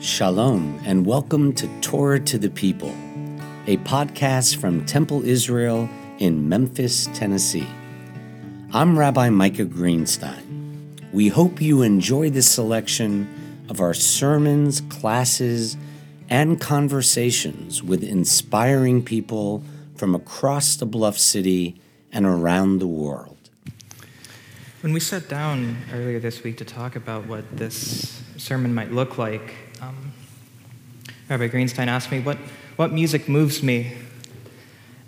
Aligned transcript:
Shalom, 0.00 0.80
and 0.86 1.04
welcome 1.04 1.52
to 1.52 1.68
Torah 1.82 2.18
to 2.20 2.38
the 2.38 2.48
People, 2.50 2.88
a 3.66 3.76
podcast 3.76 4.56
from 4.56 4.84
Temple 4.86 5.24
Israel 5.24 5.88
in 6.18 6.48
Memphis, 6.48 7.06
Tennessee. 7.12 7.68
I'm 8.72 8.98
Rabbi 8.98 9.28
Micah 9.28 9.66
Greenstein. 9.66 11.12
We 11.12 11.28
hope 11.28 11.60
you 11.60 11.82
enjoy 11.82 12.30
this 12.30 12.50
selection 12.50 13.28
of 13.68 13.80
our 13.80 13.94
sermons, 13.94 14.80
classes, 14.80 15.76
and 16.28 16.60
conversations 16.60 17.82
with 17.82 18.02
inspiring 18.02 19.02
people 19.02 19.62
from 19.94 20.14
across 20.14 20.76
the 20.76 20.86
Bluff 20.86 21.18
City 21.18 21.80
and 22.12 22.26
around 22.26 22.78
the 22.78 22.86
world. 22.86 23.36
When 24.82 24.92
we 24.92 25.00
sat 25.00 25.28
down 25.28 25.76
earlier 25.92 26.20
this 26.20 26.42
week 26.42 26.58
to 26.58 26.64
talk 26.64 26.96
about 26.96 27.26
what 27.26 27.56
this 27.56 28.22
sermon 28.36 28.74
might 28.74 28.92
look 28.92 29.18
like, 29.18 29.54
um, 29.80 30.12
Rabbi 31.28 31.48
Greenstein 31.48 31.88
asked 31.88 32.10
me, 32.10 32.20
what, 32.20 32.38
what 32.76 32.92
music 32.92 33.28
moves 33.28 33.62
me? 33.62 33.94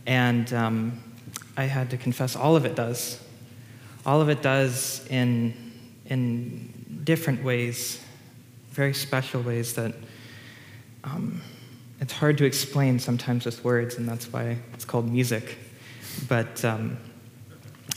And 0.07 0.53
um, 0.53 1.01
I 1.57 1.65
had 1.65 1.91
to 1.91 1.97
confess, 1.97 2.35
all 2.35 2.57
of 2.57 2.65
it 2.65 2.75
does. 2.75 3.23
All 4.07 4.21
of 4.21 4.29
it 4.29 4.43
does 4.43 5.07
in, 5.11 5.55
in 6.07 7.03
different 7.05 7.45
ways, 7.45 8.03
very 8.71 8.95
special 8.95 9.43
ways 9.43 9.75
that 9.75 9.95
um, 11.11 11.41
it's 12.01 12.13
hard 12.13 12.39
to 12.39 12.45
explain 12.45 12.99
sometimes 12.99 13.45
with 13.45 13.65
words, 13.65 13.97
and 13.97 14.09
that's 14.09 14.33
why 14.33 14.59
it's 14.75 14.85
called 14.85 15.11
music. 15.11 15.59
But 16.29 16.65
um, 16.65 16.99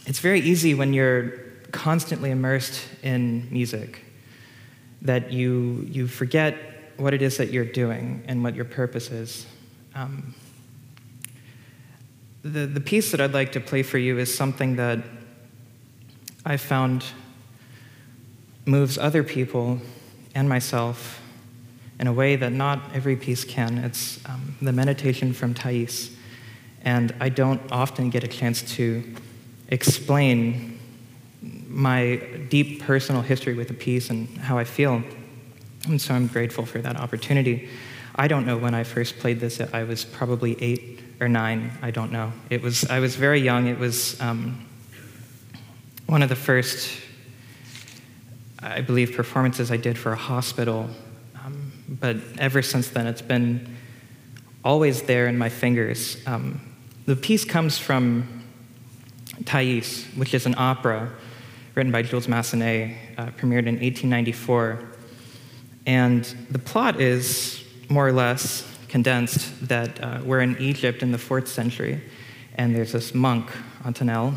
it's 0.05 0.19
very 0.19 0.39
easy 0.39 0.73
when 0.73 0.93
you're 0.93 1.29
constantly 1.71 2.31
immersed 2.31 2.81
in 3.03 3.47
music 3.51 4.03
that 5.01 5.31
you, 5.31 5.87
you 5.89 6.07
forget 6.07 6.55
what 6.97 7.13
it 7.13 7.21
is 7.21 7.37
that 7.37 7.49
you're 7.49 7.65
doing 7.65 8.23
and 8.27 8.43
what 8.43 8.55
your 8.55 8.65
purpose 8.65 9.09
is. 9.09 9.45
Um, 9.95 10.35
the, 12.43 12.65
the 12.65 12.81
piece 12.81 13.11
that 13.11 13.21
I'd 13.21 13.33
like 13.33 13.51
to 13.53 13.59
play 13.59 13.83
for 13.83 13.97
you 13.97 14.17
is 14.17 14.35
something 14.35 14.75
that 14.75 14.99
I 16.45 16.57
found 16.57 17.05
moves 18.65 18.97
other 18.97 19.23
people 19.23 19.79
and 20.33 20.47
myself 20.47 21.20
in 22.01 22.07
a 22.07 22.13
way 22.13 22.35
that 22.35 22.51
not 22.51 22.81
every 22.95 23.15
piece 23.15 23.45
can. 23.45 23.77
It's 23.77 24.19
um, 24.27 24.55
the 24.59 24.73
meditation 24.73 25.33
from 25.33 25.53
Thais. 25.53 26.09
And 26.83 27.13
I 27.19 27.29
don't 27.29 27.61
often 27.71 28.09
get 28.09 28.23
a 28.23 28.27
chance 28.27 28.63
to 28.77 29.03
explain 29.67 30.79
my 31.67 32.15
deep 32.49 32.81
personal 32.81 33.21
history 33.21 33.53
with 33.53 33.67
the 33.67 33.75
piece 33.75 34.09
and 34.09 34.27
how 34.39 34.57
I 34.57 34.63
feel. 34.63 35.03
And 35.87 36.01
so 36.01 36.15
I'm 36.15 36.25
grateful 36.25 36.65
for 36.65 36.79
that 36.79 36.97
opportunity. 36.97 37.69
I 38.15 38.27
don't 38.27 38.47
know 38.47 38.57
when 38.57 38.73
I 38.73 38.83
first 38.83 39.19
played 39.19 39.39
this. 39.39 39.61
I 39.61 39.83
was 39.83 40.03
probably 40.03 40.61
eight 40.61 41.03
or 41.19 41.29
nine. 41.29 41.71
I 41.83 41.91
don't 41.91 42.11
know. 42.11 42.33
It 42.49 42.63
was, 42.63 42.83
I 42.85 42.99
was 42.99 43.15
very 43.15 43.41
young. 43.41 43.67
It 43.67 43.77
was 43.77 44.19
um, 44.19 44.67
one 46.07 46.23
of 46.23 46.29
the 46.29 46.35
first, 46.35 46.99
I 48.59 48.81
believe, 48.81 49.15
performances 49.15 49.71
I 49.71 49.77
did 49.77 49.99
for 49.99 50.13
a 50.13 50.17
hospital. 50.17 50.89
But 52.01 52.17
ever 52.37 52.61
since 52.61 52.89
then, 52.89 53.07
it's 53.07 53.21
been 53.21 53.77
always 54.65 55.03
there 55.03 55.27
in 55.27 55.37
my 55.37 55.47
fingers. 55.47 56.17
Um, 56.25 56.59
the 57.05 57.15
piece 57.15 57.45
comes 57.45 57.77
from 57.77 58.43
Thais, 59.45 60.05
which 60.15 60.33
is 60.33 60.45
an 60.45 60.55
opera 60.57 61.11
written 61.75 61.91
by 61.91 62.01
Jules 62.01 62.27
Massenet, 62.27 62.97
uh, 63.17 63.27
premiered 63.27 63.67
in 63.67 63.79
1894. 63.79 64.79
And 65.85 66.23
the 66.49 66.59
plot 66.59 66.99
is 66.99 67.63
more 67.87 68.07
or 68.07 68.11
less 68.11 68.67
condensed 68.87 69.67
that 69.67 70.03
uh, 70.03 70.19
we're 70.23 70.41
in 70.41 70.57
Egypt 70.57 71.01
in 71.01 71.11
the 71.11 71.17
fourth 71.17 71.47
century, 71.47 72.01
and 72.55 72.75
there's 72.75 72.91
this 72.91 73.13
monk, 73.13 73.49
Athanaël, 73.83 74.35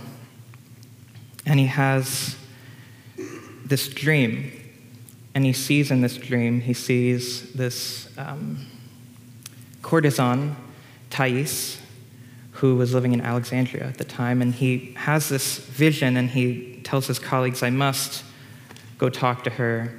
and 1.44 1.58
he 1.58 1.66
has 1.66 2.36
this 3.64 3.88
dream. 3.88 4.52
And 5.34 5.44
he 5.44 5.52
sees 5.52 5.90
in 5.90 6.00
this 6.00 6.16
dream, 6.16 6.60
he 6.60 6.74
sees 6.74 7.52
this 7.52 8.08
um, 8.16 8.66
courtesan, 9.82 10.56
Thais, 11.10 11.80
who 12.52 12.76
was 12.76 12.94
living 12.94 13.12
in 13.12 13.20
Alexandria 13.20 13.84
at 13.84 13.98
the 13.98 14.04
time, 14.04 14.40
and 14.40 14.54
he 14.54 14.94
has 14.96 15.28
this 15.28 15.58
vision 15.58 16.16
and 16.16 16.30
he 16.30 16.80
tells 16.84 17.08
his 17.08 17.18
colleagues, 17.18 17.62
I 17.62 17.70
must 17.70 18.22
go 18.96 19.10
talk 19.10 19.42
to 19.44 19.50
her 19.50 19.92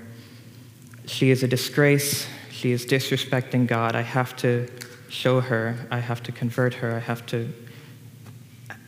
she 1.08 1.30
is 1.30 1.44
a 1.44 1.48
disgrace. 1.48 2.28
She 2.52 2.72
is 2.72 2.86
disrespecting 2.86 3.68
God. 3.68 3.96
I 3.96 4.02
have 4.02 4.36
to 4.38 4.68
show 5.10 5.40
her. 5.40 5.78
I 5.92 6.00
have 6.00 6.24
to 6.24 6.32
convert 6.32 6.76
her. 6.76 6.96
I 6.96 7.00
have 7.00 7.26
to 7.28 7.52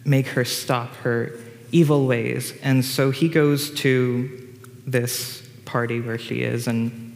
make 0.03 0.27
her 0.27 0.45
stop 0.45 0.95
her 0.97 1.31
evil 1.71 2.07
ways. 2.07 2.53
And 2.63 2.83
so 2.83 3.11
he 3.11 3.29
goes 3.29 3.71
to 3.75 4.55
this 4.85 5.46
party 5.67 6.01
where 6.01 6.17
she 6.17 6.41
is. 6.41 6.67
And 6.67 7.15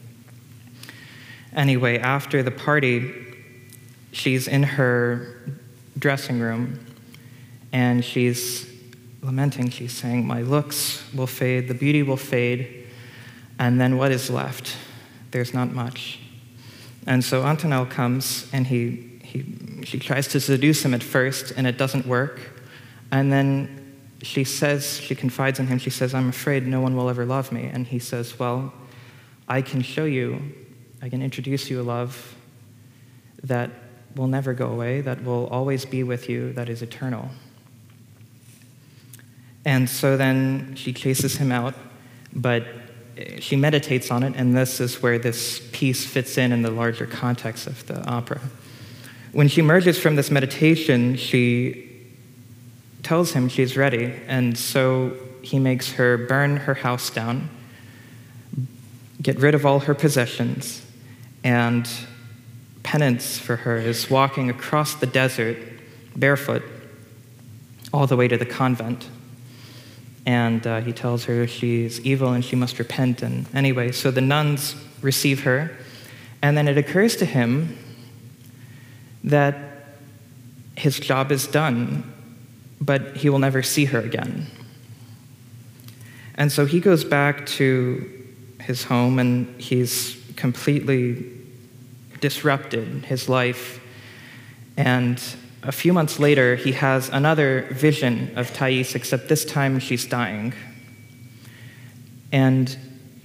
anyway, 1.53 1.97
after 1.97 2.43
the 2.43 2.51
party, 2.51 3.11
she's 4.11 4.47
in 4.47 4.61
her 4.63 5.55
dressing 5.97 6.39
room 6.39 6.85
and 7.71 8.05
she's 8.05 8.69
lamenting. 9.23 9.69
She's 9.71 9.93
saying, 9.93 10.27
My 10.27 10.43
looks 10.43 11.03
will 11.13 11.27
fade, 11.27 11.67
the 11.67 11.73
beauty 11.73 12.03
will 12.03 12.17
fade, 12.17 12.87
and 13.57 13.81
then 13.81 13.97
what 13.97 14.11
is 14.11 14.29
left? 14.29 14.77
there's 15.31 15.53
not 15.53 15.71
much. 15.71 16.19
And 17.07 17.23
so 17.23 17.41
Athanaël 17.43 17.89
comes 17.89 18.47
and 18.53 18.67
he, 18.67 19.19
he, 19.23 19.83
she 19.83 19.97
tries 19.97 20.27
to 20.29 20.39
seduce 20.39 20.85
him 20.85 20.93
at 20.93 21.01
first, 21.01 21.51
and 21.55 21.65
it 21.65 21.77
doesn't 21.77 22.05
work. 22.05 22.39
And 23.11 23.31
then 23.31 23.80
she 24.23 24.43
says, 24.43 24.99
she 24.99 25.15
confides 25.15 25.59
in 25.59 25.67
him, 25.67 25.79
she 25.79 25.89
says, 25.89 26.13
I'm 26.13 26.29
afraid 26.29 26.67
no 26.67 26.79
one 26.79 26.95
will 26.95 27.09
ever 27.09 27.25
love 27.25 27.51
me. 27.51 27.63
And 27.65 27.87
he 27.87 27.99
says, 27.99 28.37
Well, 28.37 28.73
I 29.47 29.61
can 29.61 29.81
show 29.81 30.05
you, 30.05 30.53
I 31.01 31.09
can 31.09 31.21
introduce 31.21 31.69
you 31.69 31.81
a 31.81 31.83
love 31.83 32.35
that 33.43 33.71
will 34.15 34.27
never 34.27 34.53
go 34.53 34.67
away, 34.67 35.01
that 35.01 35.23
will 35.23 35.47
always 35.47 35.85
be 35.85 36.03
with 36.03 36.29
you, 36.29 36.53
that 36.53 36.69
is 36.69 36.81
eternal. 36.81 37.29
And 39.65 39.89
so 39.89 40.17
then 40.17 40.75
she 40.75 40.93
chases 40.93 41.37
him 41.37 41.51
out, 41.51 41.73
but 42.33 42.65
eh, 43.17 43.39
she 43.39 43.55
meditates 43.55 44.11
on 44.11 44.23
it, 44.23 44.35
and 44.35 44.55
this 44.55 44.79
is 44.79 45.01
where 45.01 45.17
this 45.17 45.67
piece 45.71 46.05
fits 46.05 46.37
in 46.37 46.51
in 46.51 46.61
the 46.61 46.71
larger 46.71 47.07
context 47.07 47.67
of 47.67 47.85
the 47.87 48.03
opera. 48.05 48.41
When 49.31 49.47
she 49.47 49.61
emerges 49.61 49.97
from 49.97 50.15
this 50.15 50.29
meditation, 50.29 51.15
she 51.15 51.90
tells 53.11 53.33
him 53.33 53.49
she's 53.49 53.75
ready, 53.75 54.13
and 54.25 54.57
so 54.57 55.11
he 55.41 55.59
makes 55.59 55.91
her 55.91 56.17
burn 56.17 56.55
her 56.55 56.75
house 56.75 57.09
down, 57.09 57.49
get 59.21 59.37
rid 59.37 59.53
of 59.53 59.65
all 59.65 59.79
her 59.79 59.93
possessions, 59.93 60.81
and 61.43 61.89
penance 62.83 63.37
for 63.37 63.57
her 63.57 63.75
is 63.75 64.09
walking 64.09 64.49
across 64.49 64.95
the 64.95 65.05
desert 65.05 65.57
barefoot 66.15 66.63
all 67.91 68.07
the 68.07 68.15
way 68.15 68.29
to 68.29 68.37
the 68.37 68.45
convent 68.45 69.09
and 70.25 70.65
uh, 70.65 70.79
he 70.79 70.93
tells 70.93 71.25
her 71.25 71.45
she's 71.45 71.99
evil 72.05 72.31
and 72.31 72.45
she 72.45 72.55
must 72.55 72.79
repent. 72.79 73.21
And 73.21 73.45
anyway, 73.53 73.91
so 73.91 74.09
the 74.11 74.21
nuns 74.21 74.73
receive 75.01 75.43
her, 75.43 75.77
and 76.41 76.55
then 76.55 76.69
it 76.69 76.77
occurs 76.77 77.17
to 77.17 77.25
him 77.25 77.77
that 79.25 79.57
his 80.77 80.97
job 80.97 81.29
is 81.29 81.45
done, 81.45 82.20
but 82.81 83.17
he 83.17 83.29
will 83.29 83.39
never 83.39 83.61
see 83.61 83.85
her 83.85 83.99
again. 83.99 84.47
And 86.35 86.51
so 86.51 86.65
he 86.65 86.79
goes 86.79 87.03
back 87.03 87.45
to 87.45 88.09
his 88.59 88.83
home 88.83 89.19
and 89.19 89.61
he's 89.61 90.17
completely 90.35 91.23
disrupted 92.19 93.05
his 93.05 93.29
life. 93.29 93.79
And 94.75 95.21
a 95.61 95.71
few 95.71 95.93
months 95.93 96.17
later, 96.19 96.55
he 96.55 96.71
has 96.71 97.09
another 97.09 97.67
vision 97.71 98.31
of 98.35 98.51
Thais, 98.53 98.95
except 98.95 99.29
this 99.29 99.45
time 99.45 99.79
she's 99.79 100.07
dying. 100.07 100.53
And 102.31 102.75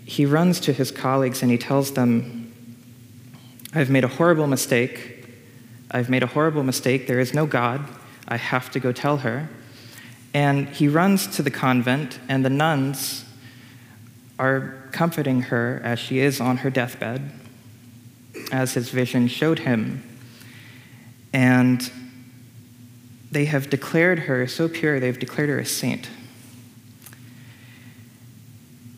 he 0.04 0.26
runs 0.26 0.60
to 0.60 0.72
his 0.72 0.90
colleagues 0.90 1.42
and 1.42 1.50
he 1.50 1.56
tells 1.56 1.92
them, 1.92 2.52
I've 3.72 3.90
made 3.90 4.04
a 4.04 4.08
horrible 4.08 4.46
mistake. 4.46 5.24
I've 5.90 6.10
made 6.10 6.22
a 6.22 6.26
horrible 6.26 6.62
mistake. 6.62 7.06
There 7.06 7.20
is 7.20 7.32
no 7.32 7.46
God. 7.46 7.88
I 8.28 8.36
have 8.36 8.70
to 8.72 8.80
go 8.80 8.92
tell 8.92 9.18
her. 9.18 9.48
And 10.34 10.68
he 10.68 10.88
runs 10.88 11.26
to 11.36 11.42
the 11.42 11.50
convent, 11.50 12.18
and 12.28 12.44
the 12.44 12.50
nuns 12.50 13.24
are 14.38 14.88
comforting 14.92 15.42
her 15.42 15.80
as 15.82 15.98
she 15.98 16.18
is 16.18 16.40
on 16.40 16.58
her 16.58 16.70
deathbed, 16.70 17.32
as 18.52 18.74
his 18.74 18.90
vision 18.90 19.28
showed 19.28 19.60
him. 19.60 20.02
And 21.32 21.90
they 23.30 23.46
have 23.46 23.70
declared 23.70 24.20
her 24.20 24.46
so 24.46 24.68
pure, 24.68 25.00
they've 25.00 25.18
declared 25.18 25.48
her 25.48 25.58
a 25.58 25.66
saint. 25.66 26.08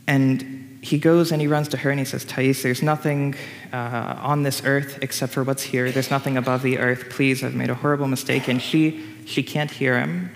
And 0.06 0.78
he 0.80 0.98
goes 0.98 1.32
and 1.32 1.40
he 1.40 1.46
runs 1.46 1.68
to 1.68 1.76
her 1.76 1.90
and 1.90 1.98
he 1.98 2.04
says, 2.04 2.24
Thais, 2.24 2.62
there's 2.62 2.82
nothing 2.82 3.34
uh, 3.72 4.16
on 4.20 4.42
this 4.42 4.62
earth 4.64 4.98
except 5.02 5.32
for 5.32 5.44
what's 5.44 5.62
here. 5.62 5.90
There's 5.90 6.10
nothing 6.10 6.36
above 6.36 6.62
the 6.62 6.78
earth. 6.78 7.10
Please, 7.10 7.44
I've 7.44 7.54
made 7.54 7.68
a 7.68 7.74
horrible 7.74 8.08
mistake. 8.08 8.48
And 8.48 8.60
she, 8.60 9.04
she 9.28 9.42
can't 9.42 9.70
hear 9.70 10.00
him. 10.00 10.30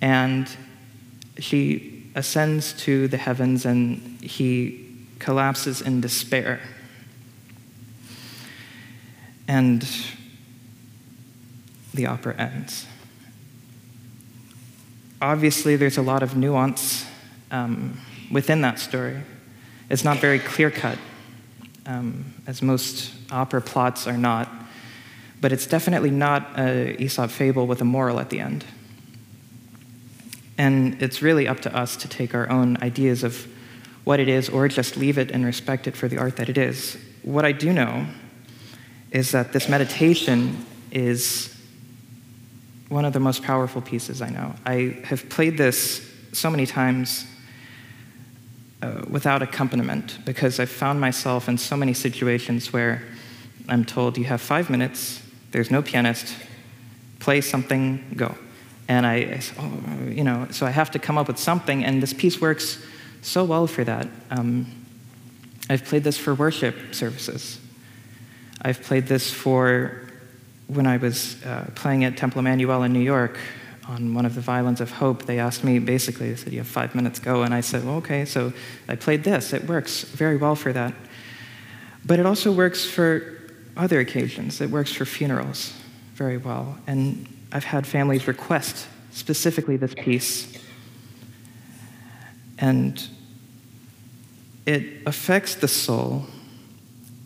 And 0.00 0.48
she 1.38 2.10
ascends 2.14 2.72
to 2.84 3.08
the 3.08 3.18
heavens 3.18 3.66
and 3.66 4.20
he 4.22 4.88
collapses 5.18 5.82
in 5.82 6.00
despair. 6.00 6.60
And 9.46 9.86
the 11.92 12.06
opera 12.06 12.34
ends. 12.38 12.86
Obviously, 15.20 15.76
there's 15.76 15.98
a 15.98 16.02
lot 16.02 16.22
of 16.22 16.34
nuance 16.34 17.04
um, 17.50 18.00
within 18.30 18.62
that 18.62 18.78
story. 18.78 19.20
It's 19.90 20.04
not 20.04 20.18
very 20.18 20.38
clear 20.38 20.70
cut, 20.70 20.96
um, 21.84 22.32
as 22.46 22.62
most 22.62 23.12
opera 23.30 23.60
plots 23.60 24.06
are 24.06 24.16
not, 24.16 24.48
but 25.40 25.52
it's 25.52 25.66
definitely 25.66 26.10
not 26.10 26.58
a 26.58 27.00
Aesop 27.02 27.30
fable 27.30 27.66
with 27.66 27.80
a 27.80 27.84
moral 27.84 28.20
at 28.20 28.30
the 28.30 28.40
end. 28.40 28.64
And 30.58 31.00
it's 31.02 31.22
really 31.22 31.48
up 31.48 31.60
to 31.60 31.74
us 31.74 31.96
to 31.96 32.08
take 32.08 32.34
our 32.34 32.48
own 32.50 32.76
ideas 32.82 33.24
of 33.24 33.46
what 34.04 34.20
it 34.20 34.28
is 34.28 34.48
or 34.48 34.68
just 34.68 34.96
leave 34.96 35.16
it 35.16 35.30
and 35.30 35.44
respect 35.44 35.86
it 35.86 35.96
for 35.96 36.08
the 36.08 36.18
art 36.18 36.36
that 36.36 36.48
it 36.48 36.58
is. 36.58 36.98
What 37.22 37.44
I 37.44 37.52
do 37.52 37.72
know 37.72 38.06
is 39.10 39.32
that 39.32 39.52
this 39.52 39.68
meditation 39.68 40.66
is 40.90 41.56
one 42.88 43.04
of 43.04 43.12
the 43.12 43.20
most 43.20 43.42
powerful 43.42 43.80
pieces 43.80 44.20
I 44.20 44.30
know. 44.30 44.54
I 44.66 44.98
have 45.04 45.28
played 45.28 45.56
this 45.56 46.06
so 46.32 46.50
many 46.50 46.66
times 46.66 47.24
uh, 48.82 49.02
without 49.08 49.42
accompaniment 49.42 50.18
because 50.24 50.58
I've 50.58 50.70
found 50.70 51.00
myself 51.00 51.48
in 51.48 51.58
so 51.58 51.76
many 51.76 51.94
situations 51.94 52.72
where 52.72 53.02
I'm 53.68 53.84
told 53.84 54.18
you 54.18 54.24
have 54.24 54.40
five 54.40 54.70
minutes, 54.70 55.22
there's 55.50 55.70
no 55.70 55.82
pianist, 55.82 56.34
play 57.18 57.40
something, 57.40 58.04
go. 58.16 58.36
And 58.88 59.06
I, 59.06 59.14
I 59.14 59.42
oh, 59.58 60.08
you 60.08 60.24
know, 60.24 60.48
so 60.50 60.66
I 60.66 60.70
have 60.70 60.90
to 60.92 60.98
come 60.98 61.18
up 61.18 61.28
with 61.28 61.38
something, 61.38 61.84
and 61.84 62.02
this 62.02 62.12
piece 62.12 62.40
works 62.40 62.82
so 63.22 63.44
well 63.44 63.66
for 63.66 63.84
that. 63.84 64.08
Um, 64.30 64.66
I've 65.68 65.84
played 65.84 66.04
this 66.04 66.18
for 66.18 66.34
worship 66.34 66.94
services. 66.94 67.60
I've 68.62 68.82
played 68.82 69.06
this 69.06 69.30
for 69.30 70.02
when 70.66 70.86
I 70.86 70.96
was 70.96 71.42
uh, 71.44 71.70
playing 71.74 72.04
at 72.04 72.16
Temple 72.16 72.42
Emanu-El 72.42 72.82
in 72.82 72.92
New 72.92 73.00
York 73.00 73.38
on 73.86 74.14
one 74.14 74.24
of 74.24 74.34
the 74.34 74.40
violins 74.40 74.80
of 74.80 74.90
hope. 74.90 75.24
They 75.24 75.38
asked 75.38 75.64
me 75.64 75.78
basically, 75.78 76.30
they 76.30 76.36
said, 76.36 76.52
You 76.52 76.58
have 76.58 76.68
five 76.68 76.94
minutes, 76.94 77.18
go. 77.18 77.42
And 77.42 77.52
I 77.52 77.60
said, 77.60 77.84
well, 77.84 77.96
Okay, 77.96 78.24
so 78.24 78.52
I 78.88 78.96
played 78.96 79.24
this. 79.24 79.52
It 79.52 79.64
works 79.64 80.02
very 80.02 80.36
well 80.36 80.54
for 80.54 80.72
that. 80.72 80.94
But 82.04 82.18
it 82.18 82.26
also 82.26 82.52
works 82.52 82.84
for 82.84 83.39
other 83.80 83.98
occasions, 83.98 84.60
it 84.60 84.70
works 84.70 84.92
for 84.92 85.06
funerals 85.06 85.72
very 86.14 86.36
well. 86.36 86.78
And 86.86 87.26
I've 87.50 87.64
had 87.64 87.86
families 87.86 88.28
request 88.28 88.86
specifically 89.10 89.78
this 89.78 89.94
piece. 89.94 90.52
And 92.58 93.02
it 94.66 94.84
affects 95.06 95.54
the 95.54 95.66
soul 95.66 96.26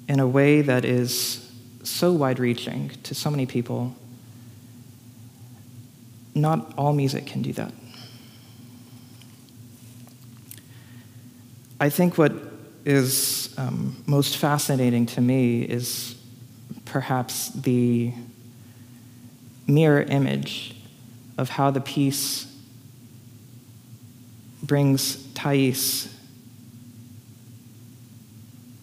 in 0.09 0.21
a 0.21 0.29
way 0.29 0.63
that 0.63 0.85
is 0.85 1.53
so 1.83 2.13
wide 2.13 2.39
reaching 2.39 2.91
to 3.03 3.15
so 3.17 3.31
many 3.31 3.47
people. 3.47 3.97
Not 6.37 6.73
all 6.79 6.93
music 6.93 7.27
can 7.27 7.43
do 7.43 7.53
that. 7.55 7.73
I 11.81 11.91
think 11.91 12.17
what 12.17 12.33
is 12.85 13.53
um, 13.59 13.97
most 14.07 14.37
fascinating 14.37 15.07
to 15.07 15.21
me 15.21 15.63
is 15.63 16.15
perhaps 16.85 17.49
the 17.51 18.13
mirror 19.67 20.03
image 20.03 20.75
of 21.39 21.51
how 21.51 21.71
the 21.71 21.81
piece 21.81 22.47
brings 24.63 25.33
Thais 25.35 26.15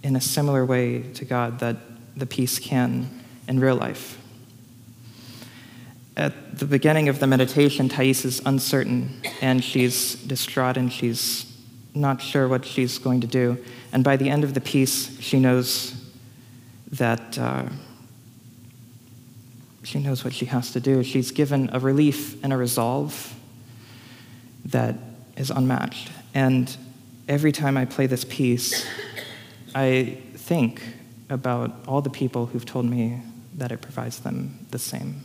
in 0.04 0.16
a 0.16 0.22
similar 0.22 0.66
way 0.66 1.02
to 1.14 1.26
God 1.26 1.60
that 1.60 1.78
the 2.16 2.26
piece 2.26 2.60
can 2.60 3.10
in 3.48 3.60
real 3.60 3.76
life. 3.76 4.18
At 6.18 6.58
the 6.58 6.66
beginning 6.66 7.08
of 7.10 7.20
the 7.20 7.28
meditation, 7.28 7.88
Thais 7.88 8.26
is 8.26 8.42
uncertain 8.46 9.22
and 9.42 9.64
she's 9.64 10.16
distraught 10.16 10.78
and 10.78 10.92
she's 10.92 11.46
not 11.94 12.22
sure 12.22 12.48
what 12.48 12.66
she's 12.66 12.98
going 12.98 13.22
to 13.22 13.28
do. 13.28 13.58
And 13.92 14.04
by 14.04 14.18
the 14.18 14.30
end 14.30 14.44
of 14.44 14.54
the 14.54 14.62
piece, 14.62 15.20
she 15.20 15.40
knows 15.40 15.94
that 16.92 17.38
uh, 17.38 17.64
she 19.84 20.00
knows 20.00 20.24
what 20.24 20.34
she 20.34 20.46
has 20.46 20.72
to 20.74 20.80
do. 20.80 21.04
She's 21.04 21.32
given 21.32 21.70
a 21.74 21.80
relief 21.80 22.42
and 22.44 22.54
a 22.54 22.58
resolve 22.58 23.34
that 24.66 24.96
is 25.38 25.50
unmatched. 25.50 26.10
And 26.34 26.76
every 27.28 27.52
time 27.52 27.78
I 27.78 27.86
play 27.86 28.06
this 28.08 28.24
piece, 28.24 28.86
I 29.74 30.18
think 30.36 30.82
about 31.30 31.88
all 31.88 32.02
the 32.02 32.10
people 32.10 32.48
who've 32.48 32.66
told 32.66 32.86
me 32.86 33.22
that 33.56 33.72
it 33.72 33.82
provides 33.82 34.20
them 34.20 34.66
the 34.72 34.80
same. 34.80 35.22